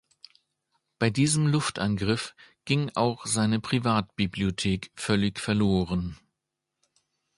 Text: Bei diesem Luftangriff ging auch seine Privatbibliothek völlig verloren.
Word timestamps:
Bei 0.97 1.11
diesem 1.11 1.45
Luftangriff 1.45 2.33
ging 2.65 2.89
auch 2.95 3.27
seine 3.27 3.59
Privatbibliothek 3.59 4.89
völlig 4.95 5.39
verloren. 5.39 6.17